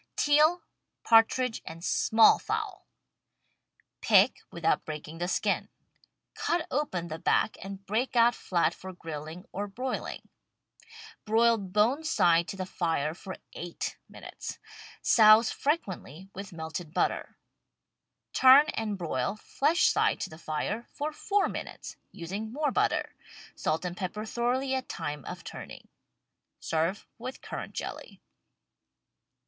[0.15, 0.63] TEAL,
[1.03, 2.87] PARTRIDGE AND SMALL FOWL
[4.01, 5.69] Pick, without breaking the skin.
[6.33, 10.27] Cut open the back and break out flat for grilling or broiling.
[11.23, 14.57] Broil bone side to the fire for eight minutes.
[15.03, 17.37] Souse frequently with melted butter.
[18.33, 23.13] Turn and broil, flesh side to the fire, for four minutes, using more butter.
[23.55, 25.89] Salt and pepper thoroughly at time of turning.
[26.59, 28.19] Serve with currant jelly.